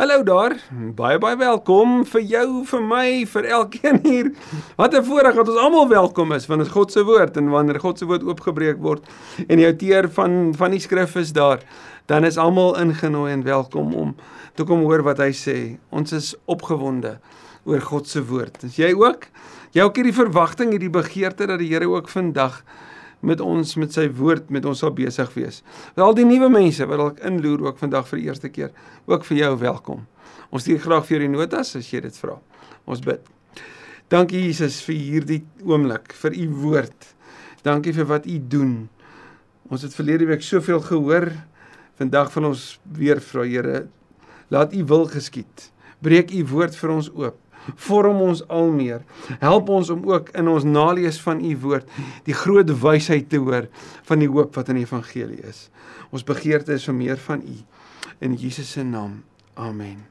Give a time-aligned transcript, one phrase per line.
[0.00, 0.54] Hallo daar.
[0.96, 4.30] Baie baie welkom vir jou, vir my, vir elkeen hier.
[4.78, 7.80] Wat 'n voorreg dat ons almal welkom is want dit God se woord en wanneer
[7.80, 9.04] God se woord oopgebreek word
[9.48, 11.60] en die outeur van van die skrif is daar,
[12.06, 14.16] dan is almal ingenooi en welkom om
[14.54, 15.76] toe kom hoor wat hy sê.
[15.90, 17.18] Ons is opgewonde
[17.64, 18.64] oor God se woord.
[18.64, 19.28] Is jy ook?
[19.72, 22.64] Jy ook hierdie verwagting, hierdie begeerte dat die Here ook vandag
[23.20, 25.60] met ons met sy woord met ons sal besig wees.
[25.96, 28.70] Al die nuwe mense wat dalk inloer ook vandag vir die eerste keer,
[29.10, 30.06] ook vir jou welkom.
[30.50, 32.38] Ons stuur graag vir die notas as jy dit vra.
[32.88, 33.20] Ons bid.
[34.10, 37.12] Dankie Jesus vir hierdie oomblik, vir u woord.
[37.62, 38.74] Dankie vir wat u doen.
[39.70, 41.30] Ons het verlede week soveel gehoor.
[42.00, 42.64] Vandag van ons
[42.96, 43.84] weer vra Here,
[44.48, 45.68] laat u wil geskied.
[46.00, 47.36] Breek u woord vir ons oop
[47.74, 49.02] vorm ons al meer.
[49.40, 51.88] Help ons om ook in ons nalees van u woord
[52.28, 53.68] die groot wysheid te hoor
[54.08, 55.68] van die hoop wat in die evangelie is.
[56.10, 57.58] Ons begeerte is om meer van u
[58.20, 59.22] in Jesus se naam.
[59.54, 60.06] Amen.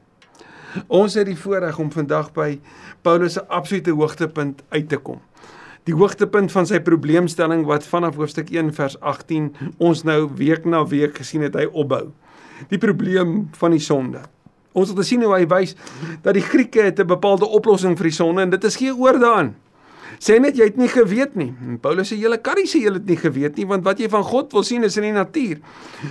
[0.86, 2.60] Ons het die voorreg om vandag by
[3.02, 5.20] Paulus se absolute hoogtepunt uit te kom.
[5.88, 9.48] Die hoogtepunt van sy probleemstelling wat vanaf hoofstuk 1 vers 18
[9.78, 12.10] ons nou week na week gesien het hy opbou.
[12.68, 14.22] Die probleem van die sonde.
[14.72, 15.74] Ons het gesien hoe hy wys
[16.22, 19.18] dat die Grieke het 'n bepaalde oplossing vir die sonde en dit is geen oor
[19.18, 19.54] daaraan.
[20.18, 21.54] Sê net jy het nie geweet nie.
[21.64, 24.08] En Paulus sê julle kan nie sê julle het nie geweet nie want wat jy
[24.08, 25.58] van God wil sien is in die natuur.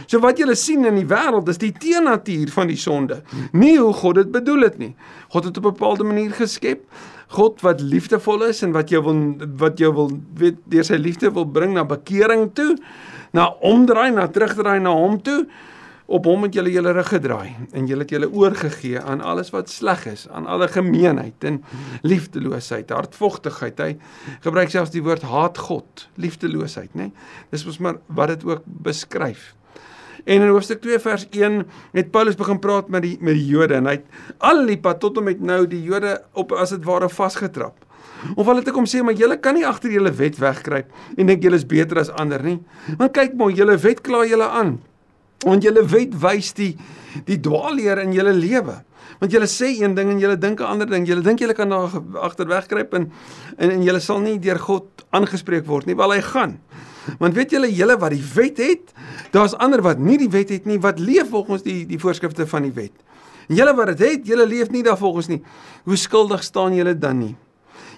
[0.07, 3.21] So wat julle sien in die wêreld is die teennatuur van die sonde.
[3.51, 4.95] Nie hoe God dit bedoel het nie.
[5.29, 6.85] God het op 'n bepaalde manier geskep.
[7.27, 11.31] God wat liefdevol is en wat jou wil wat jou wil weet deur sy liefde
[11.31, 12.77] wil bring na bekering toe,
[13.31, 15.45] na omdraai, na terugdraai na hom toe
[16.09, 19.69] op hom het julle julle rug gedraai en julle het julle oorgegee aan alles wat
[19.69, 21.61] sleg is, aan alle gemeenheid en
[22.01, 23.79] liefdeloosheid, hartvogtigheid.
[23.79, 27.11] Hy gebruik selfs die woord haat God, liefdeloosheid, nê?
[27.53, 29.51] Dis mos maar wat dit ook beskryf.
[30.25, 31.61] En in hoofstuk 2 vers 1
[31.93, 34.99] het Paulus begin praat met die met die Jode en hy het al die pad
[35.03, 37.85] tot en met nou die Jode op as dit ware vasgetrap.
[38.35, 41.45] Of hulle het kom sê maar julle kan nie agter julle wet wegkruip en dink
[41.45, 42.59] julle is beter as ander nie.
[42.97, 44.79] Want kyk maar, julle wet kla julle aan.
[45.45, 46.75] Want julle wet wys die
[47.25, 48.83] die dwaalleer in julle lewe.
[49.19, 51.07] Want julle sê een ding en julle dink 'n ander ding.
[51.07, 53.11] Julle dink julle kan daar agterweg kruip en
[53.57, 56.59] en en julle sal nie deur God aangespreek word nie, wel hy gaan.
[57.17, 58.93] Want weet julle julle wat die wet het,
[59.31, 62.61] daar's ander wat nie die wet het nie, wat leef volgens die die voorskrifte van
[62.61, 62.93] die wet.
[63.49, 65.41] En julle wat dit het, julle leef nie daarvolgens nie.
[65.83, 67.35] Hoe skuldig staan julle dan nie?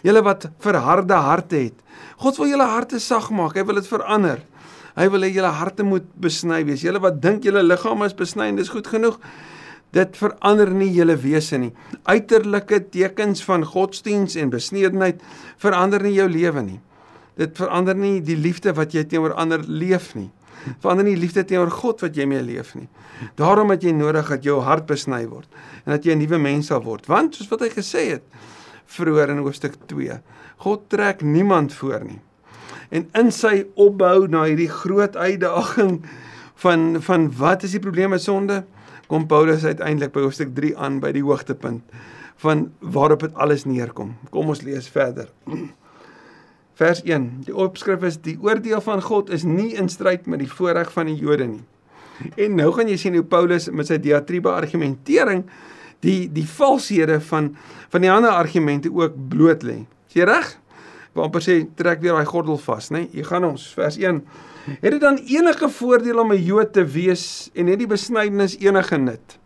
[0.02, 1.74] Julle wat verharde harte het.
[2.18, 3.58] God wil julle harte sag maak.
[3.58, 4.40] Hy wil dit verander.
[4.98, 6.84] Hy wil hê julle harte moet besny wees.
[6.84, 9.18] Julle wat dink julle liggaam is besny en dis goed genoeg.
[9.96, 11.72] Dit verander nie julle wese nie.
[12.08, 15.24] Uiterlike tekens van godsdiens en besnedenheid
[15.62, 16.80] verander nie jou lewe nie.
[17.40, 20.30] Dit verander nie die liefde wat jy teenoor ander leef nie.
[20.84, 22.88] Verander nie die liefde teenoor God wat jy mee leef nie.
[23.40, 25.48] Daarom het jy nodig dat jou hart besny word
[25.86, 27.08] en dat jy 'n nuwe mens sal word.
[27.08, 28.24] Want soos wat hy gesê het
[28.86, 30.20] vroeër in hoofstuk 2,
[30.58, 32.20] God trek niemand voor nie
[32.92, 36.02] en in sy opbou na hierdie groot uitdaging
[36.64, 38.62] van van wat is die probleem met sonde
[39.12, 41.84] kom Paulus uiteindelik by hoofstuk 3 aan by die hoogtepunt
[42.42, 44.16] van waarop dit alles neerkom.
[44.34, 45.28] Kom ons lees verder.
[46.82, 50.50] Vers 1 die opskrif is die oordeel van God is nie in stryd met die
[50.50, 51.64] voorreg van die Jode nie.
[52.40, 55.44] En nou gaan jy sien hoe Paulus met sy diatribe argumentering
[56.02, 57.52] die die valshede van
[57.92, 59.84] van die ander argumente ook bloot lê.
[60.10, 60.56] Is jy reg
[61.14, 63.00] waar amper sê trek weer daai gordel vas, né?
[63.00, 63.10] Nee?
[63.20, 64.22] Jy gaan ons vers 1.
[64.72, 68.98] Het dit dan enige voordeel om 'n Jood te wees en het die besnydenis enige
[68.98, 69.41] nut?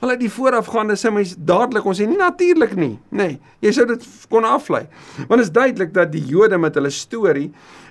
[0.00, 3.26] Wel uit die voorafgaande sê mens dadelik ons sê nie natuurlik nie, nê.
[3.26, 4.86] Nee, jy sou dit kon aflei.
[5.28, 7.50] Want is duidelik dat die Jode met hulle storie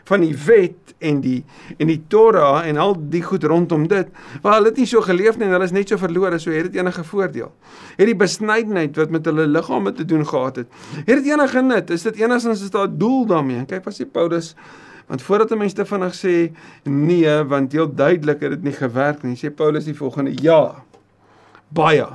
[0.10, 1.44] van die wet en die
[1.78, 4.10] en die Torah en al die goed rondom dit,
[4.42, 6.72] maar hulle het nie so geleef nie en hulle is net so verlore, so het
[6.72, 7.54] dit enige voordeel.
[8.00, 11.94] Het die besnydenheid wat met hulle liggame te doen gehad het, het dit enige nut?
[11.94, 13.68] Is dit enigstens is daar doel daarmee?
[13.70, 14.56] Kyk wat sê Paulus
[15.10, 16.52] Want voordat 'n mens te vinnig sê
[16.84, 20.86] nee, want heel duidelik het dit nie gewerk nie, sê Paulus die volgende: Ja.
[21.70, 22.06] Baie.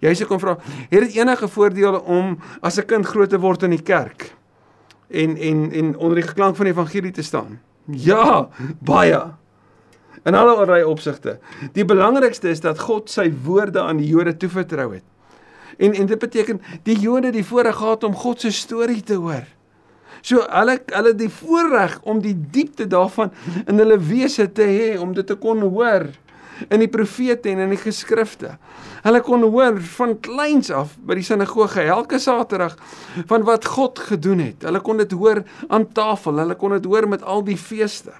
[0.00, 0.56] Jy sê kom vra,
[0.90, 4.34] het dit enige voordele om as 'n kind groot te word in die kerk?
[5.14, 7.60] en en en onder die klank van die evangelie te staan.
[7.84, 8.48] Ja,
[8.78, 9.22] baie.
[10.24, 11.38] In alle allerlei opsigte.
[11.72, 15.04] Die belangrikste is dat God sy woorde aan die Jode toevertrou het.
[15.78, 19.44] En en dit beteken die Jode die voorreg gehad om God se storie te hoor.
[20.22, 23.32] So hulle hulle die voorreg om die diepte daarvan
[23.66, 26.08] in hulle wese te hê om dit te kon hoor
[26.68, 28.56] in die profete en in die geskrifte.
[29.04, 32.76] Hulle kon hoor van kleins af by die sinagoge elke Saterdag
[33.30, 34.64] van wat God gedoen het.
[34.66, 38.14] Hulle kon dit hoor aan tafel, hulle kon dit hoor met al die feeste.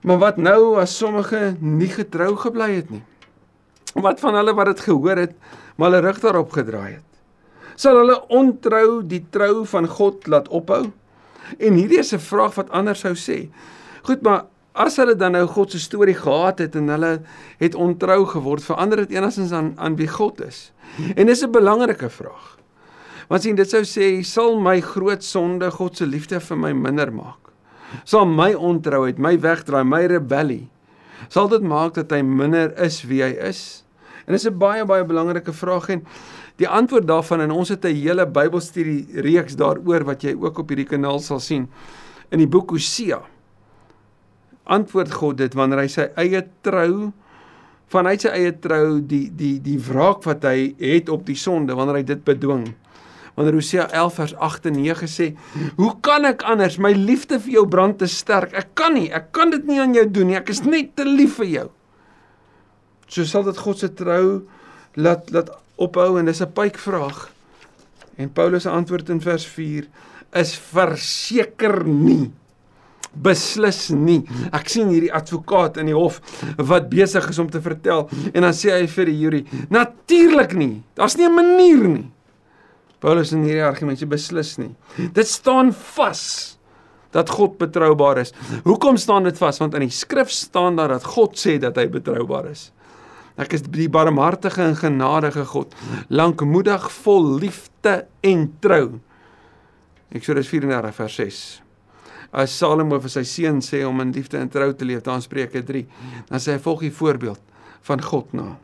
[0.00, 3.02] Maar wat nou as sommige nie getrou gebly het nie?
[4.00, 5.34] Wat van hulle wat dit gehoor het,
[5.76, 7.06] maar hulle rug daarop gedraai het?
[7.80, 10.86] Sal hulle ontrou die trou van God laat ophou?
[11.58, 13.48] En hierdie is 'n vraag wat ander sou sê.
[14.02, 17.20] Goed, maar as hulle dan nou God se storie gehad het en hulle
[17.58, 20.72] het ontrou geword, verander dit enigstens aan aan wie God is.
[21.16, 22.58] En dis 'n belangrike vraag.
[23.28, 27.12] Want sien, dit sou sê, sal my groot sonde God se liefde vir my minder
[27.12, 27.52] maak?
[28.04, 30.68] Sal my ontrouheid, my wegdraai, my rebellie
[31.28, 33.84] sal dit maak dat hy minder is wie hy is?
[34.26, 36.04] En dis 'n baie baie belangrike vraag en
[36.56, 40.68] die antwoord daarvan en ons het 'n hele Bybelstudie reeks daaroor wat jy ook op
[40.68, 41.68] hierdie kanaal sal sien
[42.30, 43.22] in die boek Hosea
[44.70, 47.10] antwoord God dit wanneer hy sy eie trou
[47.90, 52.00] vanuit sy eie trou die die die wraak wat hy het op die sonde wanneer
[52.00, 52.68] hy dit bedwing.
[53.34, 55.26] Wanneer Hosea 11 vers 8 en 9 sê,
[55.76, 56.78] "Hoe kan ek anders?
[56.78, 58.52] My liefde vir jou brand te sterk.
[58.54, 59.10] Ek kan nie.
[59.12, 60.36] Ek kan dit nie aan jou doen nie.
[60.36, 61.70] Ek is net te lief vir jou."
[63.08, 64.46] So sal dit God se trou
[64.94, 67.30] laat laat ophou en dis 'n pypvraag.
[68.16, 69.86] En Paulus se antwoord in vers 4
[70.32, 72.30] is verseker nie
[73.14, 74.22] beslis nie.
[74.54, 76.20] Ek sien hierdie advokaat in die hof
[76.56, 80.82] wat besig is om te vertel en dan sê hy vir die jury: "Natuurlik nie.
[80.94, 82.10] Daar's nie 'n manier nie."
[83.00, 84.74] Paulus in hierdie argument sê beslis nie.
[85.12, 86.58] Dit staan vas
[87.12, 88.32] dat God betroubaar is.
[88.64, 89.58] Hoekom staan dit vas?
[89.58, 92.72] Want in die skrif staan daar dat God sê dat hy betroubaar is.
[93.36, 95.74] Ek is die barmhartige en genadige God,
[96.08, 99.00] lankmoedig, vol liefde en trou.
[100.12, 101.62] Eksodus 34 vers 6
[102.32, 105.62] as Salomo vir sy seun sê om in liefde en trou te leef, dan Spreuke
[105.66, 105.86] 3,
[106.30, 107.40] dan sê hy volg die voorbeeld
[107.88, 108.56] van God na.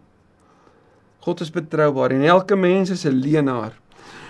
[1.27, 3.73] God is betroubaar en elke mens is 'n leenaar.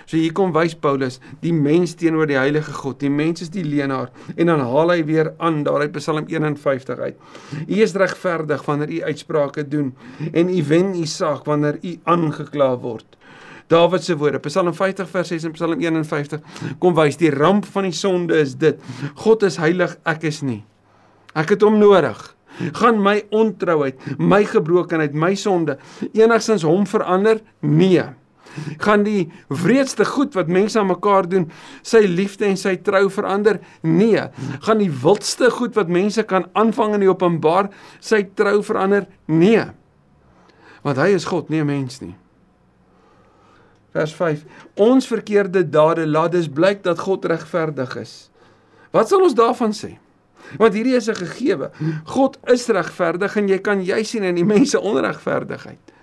[0.07, 2.99] So hier kom wys Paulus die mens teenoor die heilige God.
[2.99, 4.07] Die mens is die leenaar
[4.37, 7.17] en dan haal hy weer aan daar uit Psalm 51 uit.
[7.67, 9.91] U is regverdig wanneer u uitsprake doen
[10.31, 13.17] en u wen u saak wanneer u aangekla word.
[13.67, 16.39] Dawid se woorde, Psalm 50 vers 6 en Psalm 51
[16.79, 18.79] kom wys die ramp van die sonde is dit.
[19.19, 20.61] God is heilig, ek is nie.
[21.35, 22.21] Ek het hom nodig.
[22.79, 25.75] Gaan my ontrouheid, my gebrokenheid, my sonde
[26.15, 27.41] enigstens hom verander?
[27.59, 28.05] Nee.
[28.81, 31.49] Gaan die wreedste goed wat mense aan mekaar doen,
[31.85, 33.59] sy liefde en sy trou verander?
[33.83, 34.29] Nee.
[34.65, 39.05] Gaan die wildste goed wat mense kan aanvang in die openbaar, sy trou verander?
[39.27, 39.67] Nee.
[40.87, 42.15] Want hy is God, nie 'n mens nie
[43.95, 44.43] vers 5.
[44.75, 48.29] Ons verkeerde dade laat dus blyk dat God regverdig is.
[48.91, 49.97] Wat sal ons daarvan sê?
[50.57, 51.71] Want hierdie is 'n gegewe.
[52.05, 55.93] God is regverdig en jy kan jy sien in die mense onregverdigheid.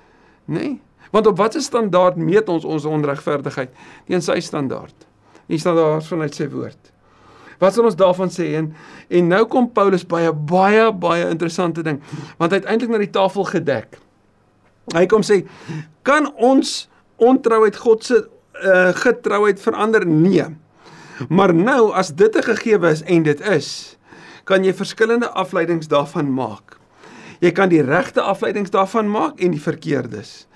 [0.45, 0.61] Nê?
[0.61, 0.81] Nee?
[1.11, 3.71] Want op watter standaard meet ons ons onregverdigheid?
[4.07, 5.07] Teen sy standaard.
[5.47, 6.91] Nie standaard vanuit sy woord.
[7.59, 8.73] Wat sal ons daarvan sê en
[9.09, 12.01] en nou kom Paulus baie baie baie interessante ding
[12.37, 13.99] want hy het eintlik na die tafel gedek.
[14.95, 15.45] Hy kom sê
[16.03, 18.21] kan ons ontrouheid God se
[18.65, 20.07] uh, getrouheid verander?
[20.07, 20.47] Nee.
[21.29, 23.99] Maar nou as dit 'n gegewe is en dit is,
[24.45, 26.79] kan jy verskillende afleidings daarvan maak.
[27.41, 30.47] Jy kan die regte afleidings daarvan maak en die verkeerdes.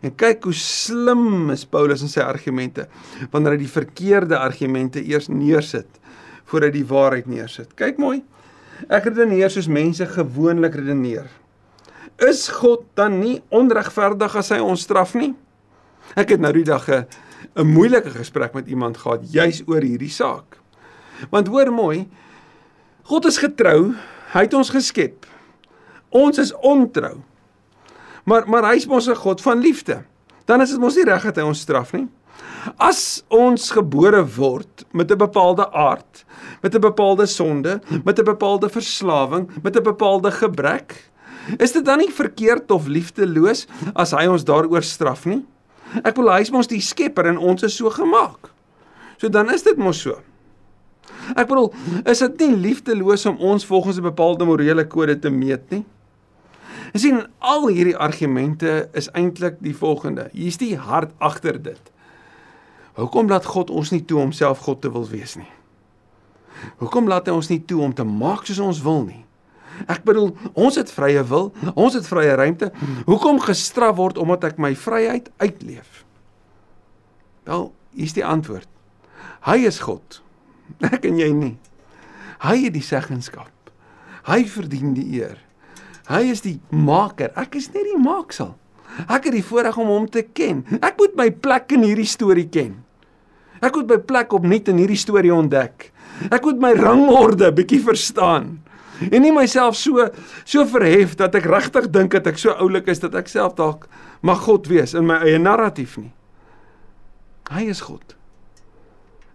[0.00, 2.86] En kyk hoe slim is Paulus in sy argumente
[3.32, 5.88] wanneer hy die verkeerde argumente eers neersit
[6.48, 7.74] voordat hy die waarheid neersit.
[7.76, 8.22] Kyk mooi.
[8.88, 11.26] Ek redeneer soos mense gewoonlik redeneer.
[12.24, 15.34] Is God dan nie onregverdig as hy ons straf nie?
[16.16, 20.58] Ek het nou die dag 'n moeilike gesprek met iemand gehad juis oor hierdie saak.
[21.30, 22.08] Want hoor mooi,
[23.02, 23.94] God is getrou,
[24.32, 25.26] hy het ons geskep.
[26.08, 27.22] Ons is ontrou.
[28.24, 30.04] Maar maar hy is mos 'n God van liefde.
[30.44, 32.08] Dan is dit mos nie reg dat hy ons straf nie.
[32.76, 36.24] As ons gebore word met 'n bepaalde aard,
[36.62, 41.10] met 'n bepaalde sonde, met 'n bepaalde verslawing, met 'n bepaalde gebrek,
[41.58, 45.44] is dit dan nie verkeerd of liefdeloos as hy ons daaroor straf nie?
[46.02, 48.50] Ek bedoel hy is mos die skepper en ons is so gemaak.
[49.18, 50.18] So dan is dit mos so.
[51.36, 51.70] Ek bedoel,
[52.08, 55.84] is dit nie liefdeloos om ons volgens 'n bepaalde morele kode te meet nie?
[56.92, 60.30] Jy sien, al hierdie argumente is eintlik die volgende.
[60.32, 61.92] Hier's die hart agter dit.
[62.96, 65.50] Hoekom laat God ons nie toe om self God te wil wees nie?
[66.80, 69.24] Hoekom laat hy ons nie toe om te maak soos ons wil nie?
[69.86, 72.72] Ek bedoel, ons het vrye wil, ons het vrye ruimte.
[73.06, 76.04] Hoekom gestraf word omdat ek my vryheid uitleef?
[77.48, 78.68] Wel, hier's die antwoord.
[79.46, 80.20] Hy is God.
[80.94, 81.54] Ek en jy nie.
[82.42, 83.52] Hy het die seggenskap.
[84.28, 85.38] Hy verdien die eer.
[86.08, 87.32] Hy is die maker.
[87.38, 88.52] Ek is net die maaksel.
[89.06, 90.64] Ek het die voorreg om hom te ken.
[90.80, 92.78] Ek moet my plek in hierdie storie ken.
[93.64, 95.90] Ek moet my plek opnuut in hierdie storie ontdek.
[96.30, 98.58] Ek moet my rangorde bietjie verstaan.
[99.14, 100.08] En nie myself so
[100.44, 103.86] so verhef dat ek regtig dink dat ek so oulik is dat ek self dalk
[104.26, 106.12] mag God wees in my eie narratief nie.
[107.52, 108.16] Hy is God.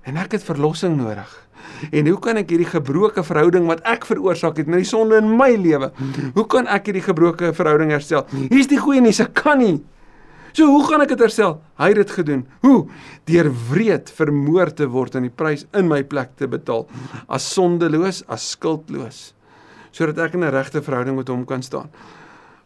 [0.03, 1.31] En ek het verlossing nodig.
[1.91, 5.31] En hoe kan ek hierdie gebroke verhouding wat ek veroorsaak het met die sonde in
[5.39, 5.89] my lewe,
[6.35, 8.27] hoe kan ek hierdie gebroke verhouding herstel?
[8.51, 9.77] Hier's die goeie nuus, ek kan nie.
[10.53, 11.57] So hoe gaan ek dit herstel?
[11.81, 12.43] Hy het dit gedoen.
[12.61, 12.83] Hoe?
[13.29, 16.85] Deur wreed vermoor te word en die prys in my plek te betaal
[17.25, 19.31] as sondeloos, as skuldloos,
[19.93, 21.89] sodat ek in 'n regte verhouding met hom kan staan.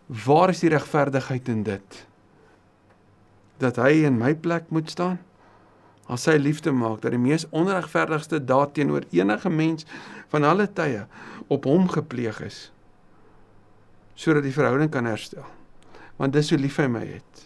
[0.07, 2.07] Waar is die regverdigheid in dit?
[3.60, 5.19] Dat hy in my plek moet staan?
[6.07, 9.86] As sy liefde maak dat die mees onregverdigste daad teenoor enige mens
[10.31, 11.05] van alle tye
[11.48, 12.72] op hom gepleeg is
[14.17, 15.46] sodat die verhouding kan herstel.
[16.17, 17.43] Want dis hoe lief hy my het.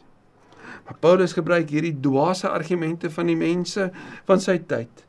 [0.86, 3.90] Maar Paulus gebruik hierdie dwaase argumente van die mense
[4.30, 5.04] van sy tyd.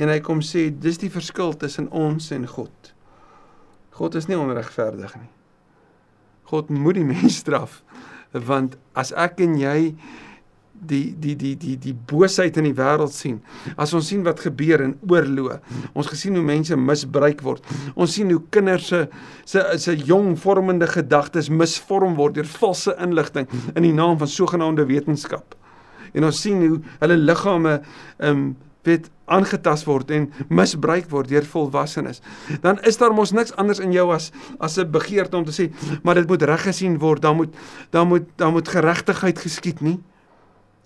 [0.00, 2.81] En hy kom sê dis die verskil tussen ons en God.
[4.02, 5.30] God is nie onregverdig nie.
[6.50, 7.82] God moet die mens straf
[8.32, 9.92] want as ek en jy
[10.82, 13.36] die die die die die boosheid in die wêreld sien.
[13.76, 15.58] As ons sien wat gebeur in oorloë.
[15.94, 17.68] Ons gesien hoe mense misbruik word.
[17.94, 19.04] Ons sien hoe kinders se
[19.44, 24.88] se se jong vormende gedagtes misvorm word deur valse inligting in die naam van sogenaamde
[24.88, 25.54] wetenskap.
[26.16, 27.78] En ons sien hoe hulle liggame
[28.18, 32.20] ehm um, weet aangetast word en misbruik word deur volwassenes.
[32.60, 35.70] Dan is daar mos niks anders in jou as as 'n begeerte om te sê,
[36.02, 37.22] maar dit moet reggesien word.
[37.22, 37.54] Dan moet
[37.90, 40.00] dan moet dan moet geregtigheid geskied nie.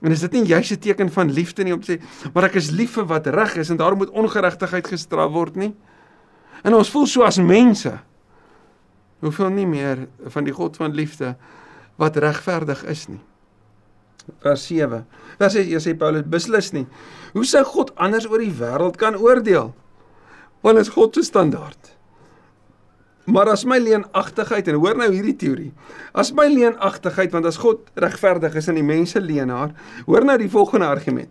[0.00, 2.55] En is dit nie juist 'n teken van liefde nie om te sê, maar ek
[2.55, 5.75] is lief vir wat reg is en daarom moet ongeregtigheid gestraf word nie?
[6.62, 7.99] En ons voel so as mense.
[9.19, 11.37] Hoeveel nie meer van die God van liefde
[11.97, 13.21] wat regverdig is nie.
[14.43, 15.07] Vers 7.
[15.38, 16.87] Vers 6 sê Paulus beslis nie.
[17.37, 19.75] Hoe sou God anders oor die wêreld kan oordeel?
[20.64, 21.93] Want is God se standaard.
[23.28, 25.73] Maar as my leenagtigheid en hoor nou hierdie teorie.
[26.16, 29.75] As my leenagtigheid want as God regverdig is en die mense leenaar,
[30.07, 31.28] hoor nou die volgende argument.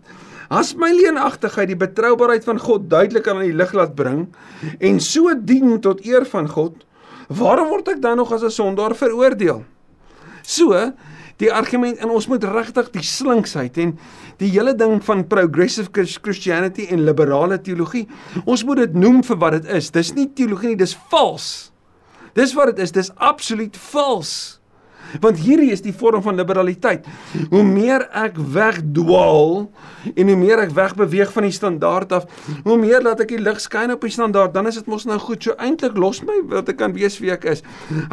[0.52, 4.28] As my leenagtigheid die betroubaarheid van God duidelik aan die lig laat bring
[4.78, 6.84] en so dien tot eer van God,
[7.26, 9.64] waarom word ek dan nog as 'n sondaar veroordeel?
[10.46, 10.70] So,
[11.42, 13.94] die argument en ons moet regtig die slinksheid en
[14.40, 18.06] die hele ding van progressive Christianity en liberale teologie,
[18.44, 19.90] ons moet dit noem vir wat dit is.
[19.92, 21.70] Dis nie teologie nie, dis vals.
[22.36, 24.32] Dis wat dit is, dis absoluut vals.
[25.20, 27.06] Want hierdie is die vorm van liberaliteit.
[27.50, 29.66] Hoe meer ek wegdwaal
[30.14, 32.26] en hoe meer ek wegbeweeg van die standaard af,
[32.64, 35.18] hoe meer laat ek die lig skyn op die standaard, dan is dit mos nou
[35.22, 35.42] goed.
[35.42, 37.64] So eintlik los my wat ek kan wees wie ek is.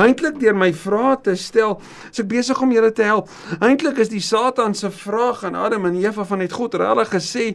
[0.01, 1.79] Eintlik deur my vrae te stel,
[2.11, 3.31] is ek besig om julle te help.
[3.59, 7.47] Eintlik is die Satan se vraag aan Adam en Eva van het God regtig gesê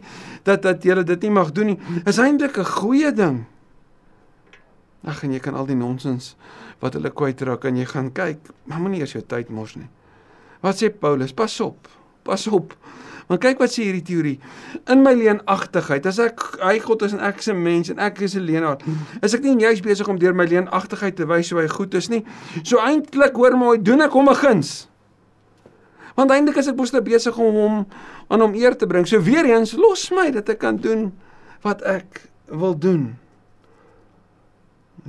[0.46, 3.46] dat dat julle dit nie mag doen nie, is eintlik 'n goeie ding.
[5.04, 6.34] Ag en jy kan al die nonsens
[6.80, 9.88] wat hulle kwytraak en jy gaan kyk, maar moenie eers jou tyd mors nie.
[10.62, 11.32] Wat sê Paulus?
[11.34, 11.88] Pas op.
[12.26, 12.74] Pas op.
[13.28, 14.36] Want kyk wat sê hierdie teorie.
[14.88, 18.22] In my leenagtigheid, as ek hy God is en ek is 'n mens en ek
[18.24, 18.78] is 'n leenaar,
[19.22, 22.08] is ek nie juis besig om deur my leenagtigheid te wys hoe hy goed is
[22.08, 22.24] nie.
[22.62, 24.88] So eintlik hoor my, doen ek hom 'n guns.
[26.16, 27.86] Want eintlik is ek mos net besig om hom
[28.28, 29.06] aan hom eer te bring.
[29.06, 31.12] So weer eens, los my dat ek kan doen
[31.62, 33.18] wat ek wil doen.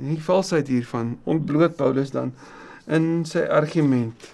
[0.00, 2.32] Die valsheid hiervan ontbloot Paulus dan
[2.88, 4.30] in sy argument.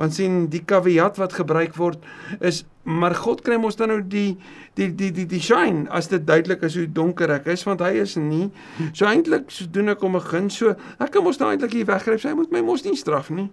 [0.00, 2.04] Want sien die caveat wat gebruik word
[2.40, 4.38] is maar God kry mos dan nou die
[4.78, 7.92] die die die die shine as dit duidelik is hoe donker ek is want hy
[8.00, 8.48] is nie.
[8.92, 11.86] So eintlik so doen ek hom 'n gun so ek kan mos nou eintlik hier
[11.86, 12.22] weggryp.
[12.22, 13.50] Hy moet my mos nie straf nie.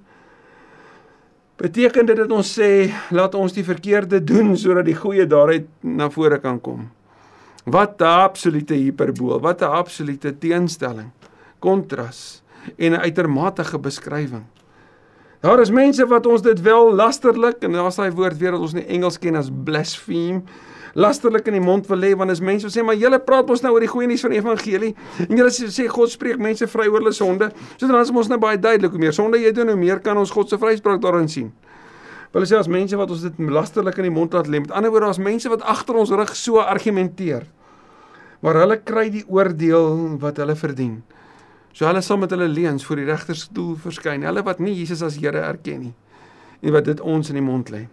[1.57, 6.09] Beteken dit dat ons sê laat ons die verkeerde doen sodat die goeie daaruit na
[6.09, 6.91] vore kan kom?
[7.65, 11.11] Wat 'n absolute hiperbool, wat 'n absolute teenstelling
[11.59, 12.43] kontras
[12.77, 14.45] en 'n uitermatege beskrywing.
[15.39, 18.73] Daar is mense wat ons dit wel lasterlik en daar's daai woord weer wat ons
[18.73, 20.41] in Engels ken as blaspheme
[20.97, 23.73] lasterlik in die mond wil lê want as mense sê maar julle praat ons nou
[23.75, 24.93] oor die goeie nuus van die evangelie
[25.27, 27.51] en julle sê, sê God spreek mense vry oor hulle sonde.
[27.77, 30.17] So dan is ons nou baie duidelik hoe meer sonde jy doen hoe meer kan
[30.17, 31.51] ons God se vryspraak daarin sien.
[32.33, 34.63] Wil sê as mense wat ons dit lasterlik in die mond laat lê.
[34.63, 37.45] Met ander woorde as mense wat agter ons rug so argumenteer.
[38.41, 40.97] Maar hulle kry die oordeel wat hulle verdien.
[41.77, 45.19] So hulle sal met hulle leuns voor die regterstoel verskyn, hulle wat nie Jesus as
[45.21, 45.95] Here erken nie
[46.65, 47.83] en wat dit ons in die mond lê.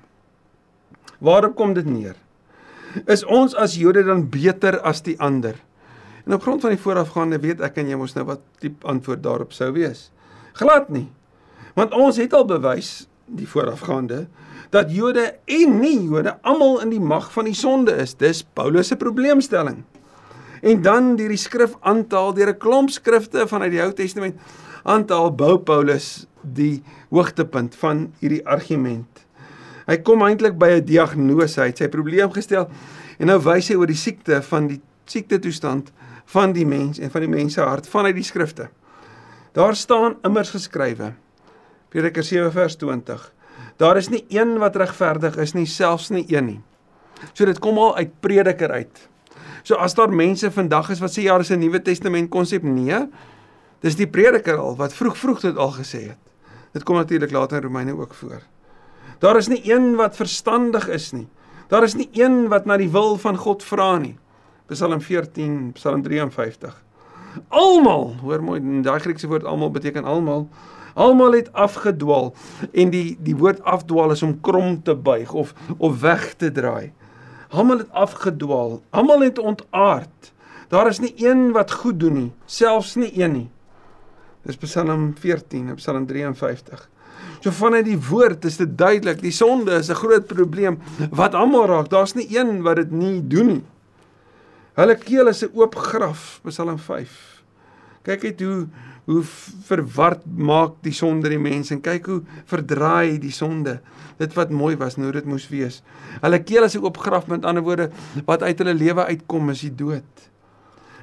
[1.20, 2.14] Waarop kom dit neer?
[3.04, 5.58] Is ons as Jode dan beter as die ander?
[6.24, 9.20] En op grond van die voorafgaande weet ek en jy mos nou wat die antwoord
[9.20, 10.06] daarop sou wees.
[10.56, 11.10] Glad nie.
[11.76, 14.24] Want ons het al bewys die voorafgaande
[14.72, 18.16] dat Jode en nie Jode almal in die mag van die sonde is.
[18.16, 19.82] Dis Paulus se probleemstelling.
[20.64, 24.40] En dan deur die skrif aantaal deur 'n klomp skrifte vanuit die Ou Testament
[24.82, 29.26] aantaal bou Paulus die hoogtepunt van hierdie argument.
[29.86, 32.70] Hy kom eintlik by 'n diagnose, hy het sy probleem gestel
[33.18, 35.92] en nou wys hy oor die siekte van die siekte toestand
[36.24, 38.68] van die mens en van die mens se hart vanuit die skrifte.
[39.52, 41.12] Daar staan immers geskrywe.
[41.88, 43.32] Prediker 7 vers 20.
[43.76, 46.60] Daar is nie een wat regverdig is nie, selfs nie een nie.
[47.32, 49.08] So dit kom al uit Prediker uit.
[49.64, 53.08] So as daar mense vandag is wat sê ja, dis 'n Nuwe Testament konsep, nee.
[53.80, 56.20] Dis die Prediker al wat vroeg vroeg dit al gesê het.
[56.72, 58.42] Dit kom natuurlik later in Romeine ook voor.
[59.18, 61.28] Daar is nie een wat verstandig is nie.
[61.68, 64.18] Daar is nie een wat na die wil van God vra nie.
[64.66, 66.82] Psalm 14, Psalm 53.
[67.48, 70.48] Almal, hoor mooi, daai Griekse woord almal beteken almal.
[70.94, 72.34] Almal het afgedwaal
[72.72, 76.92] en die die woord afdwaal is om krom te buig of of weg te draai.
[77.54, 80.32] Almal het afgedwaal, almal het ontaard.
[80.68, 83.50] Daar is nie een wat goed doen nie, selfs nie een nie.
[84.42, 86.88] Dis Psalm 14 en Psalm 53.
[87.44, 90.80] So vanuit die woord is dit duidelik, die sonde is 'n groot probleem
[91.10, 91.88] wat almal raak.
[91.88, 93.64] Daar's nie een wat dit nie doen nie.
[94.74, 97.42] Hulle keel is 'n oop graf, Psalm 5.
[98.02, 98.66] Kyk net hoe
[99.04, 99.22] hoe
[99.68, 102.20] verward maak die sonde die mens en kyk hoe
[102.50, 103.78] verdraai die sonde
[104.20, 105.82] dit wat mooi was nou dit moes wees.
[106.22, 107.90] Hulle keel is 'n oop graf met ander woorde
[108.26, 110.30] wat uit hulle lewe uitkom is die dood.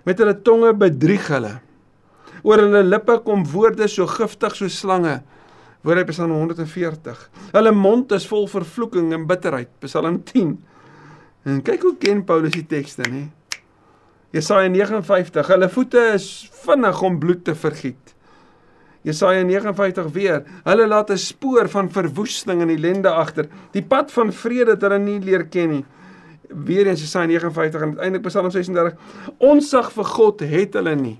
[0.05, 1.59] Met hulle tonge bedrieg hulle.
[2.43, 5.21] Oor hulle lippe kom woorde so giftig so slange.
[5.81, 7.29] Woord uit Psalm 140.
[7.51, 10.57] Hulle mond is vol vervloeking en bitterheid, Psalm 10.
[11.43, 13.29] En kyk hoe ken Paulus die tekste, nê?
[14.31, 15.47] Jesaja 59.
[15.51, 16.25] Hulle voete is
[16.63, 18.13] vinnig om bloed te vergiet.
[19.03, 20.43] Jesaja 59 weer.
[20.63, 23.47] Hulle laat 'n spoor van verwoesting en ellende agter.
[23.71, 25.85] Die pad van vrede het hulle nie leer ken nie.
[26.47, 28.93] Weer eens Jesaja 59 en uiteindelik Psalm 36.
[29.37, 31.19] Onsag vir God het hulle nie.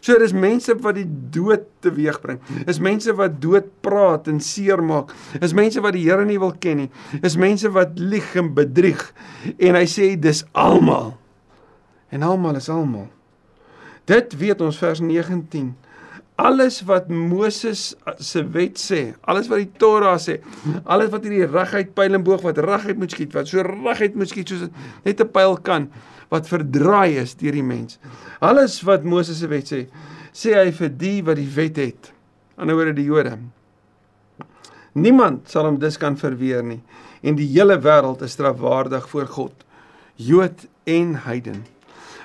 [0.00, 2.40] So dis mense wat die dood teweegbring.
[2.66, 5.10] Is mense wat dood praat en seermaak.
[5.40, 6.90] Is mense wat die Here nie wil ken nie.
[7.22, 9.14] Is mense wat lieg en bedrieg.
[9.58, 11.16] En hy sê dis almal
[12.16, 13.10] en almal is almal.
[14.08, 15.74] Dit weet ons vers 19.
[16.36, 20.36] Alles wat Moses se wet sê, alles wat die Torah sê,
[20.84, 24.30] alles wat hierdie reguit pyl en boog wat reguit moet skiet, wat so reguit moet
[24.30, 24.68] skiet soos
[25.04, 25.88] net 'n pyl kan,
[26.28, 27.98] wat verdraai is deur die mens.
[28.40, 29.86] Alles wat Moses se wet sê,
[30.32, 32.12] sê hy vir die wat die wet het.
[32.56, 33.38] Anderswoorde die Jode.
[34.92, 36.82] Niemand sal hom dus kan verweer nie
[37.22, 39.64] en die hele wêreld is strafwaardig voor God,
[40.16, 41.64] Jood en heiden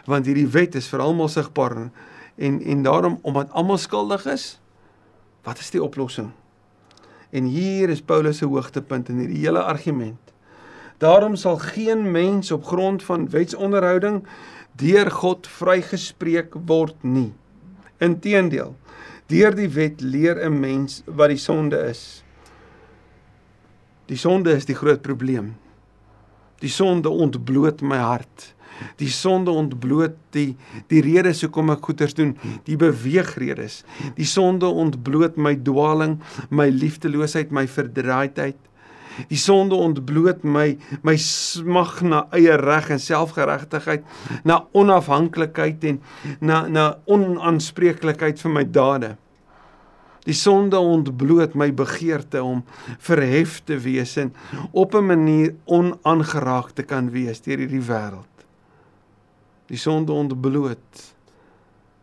[0.05, 1.77] want hierdie wet is vir almal sigbaar
[2.35, 4.59] en en daarom omdat almal skuldig is,
[5.43, 6.31] wat is die oplossing?
[7.31, 10.19] En hier is Paulus se hoogtepunt in hierdie hele argument.
[10.97, 14.23] Daarom sal geen mens op grond van wetsonderhouding
[14.77, 17.31] deur God vrygespreek word nie.
[17.97, 18.75] Inteendeel,
[19.31, 22.23] deur die wet leer 'n mens wat die sonde is.
[24.05, 25.55] Die sonde is die groot probleem.
[26.59, 28.53] Die sonde ontbloot my hart.
[29.01, 30.55] Die sonde ontbloot die
[30.91, 32.36] die redes hoekom ek goeders doen,
[32.67, 33.81] die beweegredes.
[34.17, 38.60] Die sonde ontbloot my dwaaling, my liefdeloosheid, my verdraaidheid.
[39.27, 44.05] Die sonde ontbloot my my smag na eie reg en selfgeregtigheid,
[44.47, 45.99] na onafhanklikheid en
[46.39, 49.15] na na onaanspreeklikheid vir my dade.
[50.21, 52.62] Die sonde ontbloot my begeerte om
[53.01, 54.34] verhef te wees en
[54.71, 58.30] op 'n manier onaangeraak te kan wees deur hierdie wêreld
[59.71, 61.03] die sonde ontbloot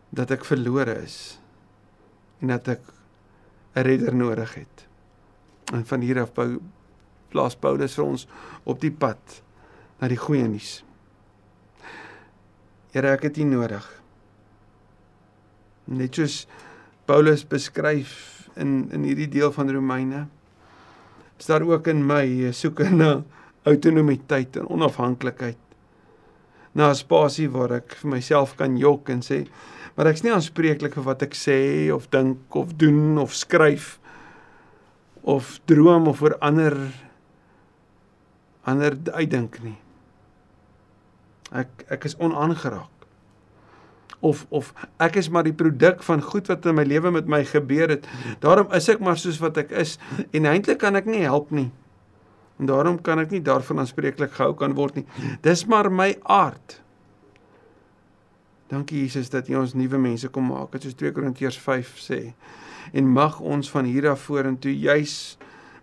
[0.09, 1.37] dat ek verlore is
[2.41, 2.81] en dat ek
[3.75, 4.87] 'n redder nodig het.
[5.73, 6.31] En van hier af
[7.29, 8.27] plaas Paulus vir ons
[8.63, 9.41] op die pad
[9.99, 10.83] na die goeie nuus.
[12.91, 13.85] Here, ek het U nodig.
[15.85, 16.47] Net soos
[17.05, 20.27] Paulus beskryf in in hierdie deel van Romeine,
[21.37, 23.23] is daar ook in my soeke na
[23.63, 25.68] autonomiteit en onafhanklikheid
[26.73, 29.47] na 'n spasie waar ek vir myself kan jok en sê
[29.95, 33.99] maar ek's nie aanspreeklik vir wat ek sê of dink of doen of skryf
[35.21, 36.77] of droom of oor ander
[38.69, 39.77] ander uitdink nie.
[41.55, 42.95] Ek ek is onaangeraak.
[44.19, 47.41] Of of ek is maar die produk van goed wat in my lewe met my
[47.47, 48.07] gebeur het.
[48.43, 49.97] Daarom is ek maar soos wat ek is
[50.35, 51.69] en eintlik kan ek nie help nie.
[52.59, 55.05] En daarom kan ek nie daarvan aanspreeklik gehou kan word nie.
[55.45, 56.81] Dis maar my aard.
[58.69, 60.75] Dankie Jesus dat U ons nuwe mense kom maak.
[60.77, 62.19] Soos 2 Korintiërs 5 sê.
[62.93, 65.37] En mag ons van hier af vorentoe juis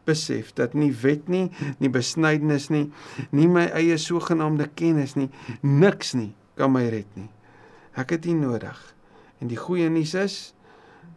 [0.07, 1.49] besef dat nie wet nie,
[1.83, 2.87] nie besnydenis nie,
[3.35, 5.29] nie my eie sogenaamde kennis nie,
[5.62, 7.29] niks nie kan my red nie.
[7.99, 8.79] Ek het U nodig.
[9.43, 10.37] En die goeie nuus is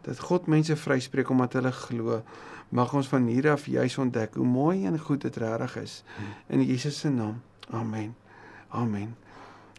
[0.04, 2.20] dat God mense vryspreek omdat hulle glo.
[2.70, 6.02] Mag ons van hier af juis ontdek hoe mooi en goed dit regtig is.
[6.48, 7.40] In Jesus se naam.
[7.70, 8.14] Amen.
[8.68, 9.16] Amen.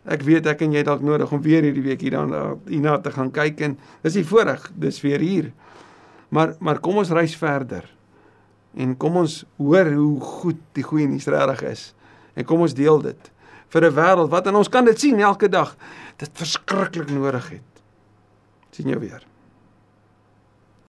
[0.04, 3.32] Ek weet ek en jy dalk nodig om weer hierdie week hierna hierna te gaan
[3.32, 5.52] kyk en dis die voorreg, dis weer hier.
[6.30, 7.86] Maar maar kom ons reis verder.
[8.76, 11.84] En kom ons hoor hoe goed die goeie nuus regtig is.
[12.36, 13.32] En kom ons deel dit
[13.72, 15.76] vir 'n wêreld wat en ons kan dit sien elke dag
[16.18, 17.68] dit verskriklik nodig het.
[18.72, 19.31] sien jou weer.